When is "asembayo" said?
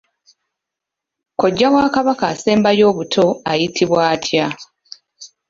2.33-2.83